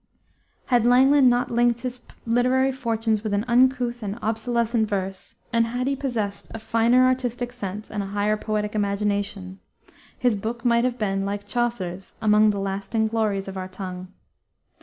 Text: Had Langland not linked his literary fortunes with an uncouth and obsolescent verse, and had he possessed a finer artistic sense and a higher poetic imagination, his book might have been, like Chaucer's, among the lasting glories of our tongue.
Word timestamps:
Had 0.65 0.83
Langland 0.83 1.29
not 1.29 1.51
linked 1.51 1.81
his 1.81 1.99
literary 2.25 2.71
fortunes 2.71 3.21
with 3.23 3.35
an 3.35 3.45
uncouth 3.47 4.01
and 4.01 4.17
obsolescent 4.23 4.89
verse, 4.89 5.35
and 5.53 5.67
had 5.67 5.85
he 5.85 5.95
possessed 5.95 6.47
a 6.55 6.59
finer 6.59 7.05
artistic 7.05 7.51
sense 7.53 7.91
and 7.91 8.01
a 8.01 8.07
higher 8.07 8.35
poetic 8.35 8.73
imagination, 8.73 9.59
his 10.17 10.35
book 10.35 10.65
might 10.65 10.85
have 10.85 10.97
been, 10.97 11.23
like 11.23 11.45
Chaucer's, 11.45 12.13
among 12.19 12.49
the 12.49 12.57
lasting 12.59 13.09
glories 13.09 13.47
of 13.47 13.57
our 13.57 13.67
tongue. 13.67 14.07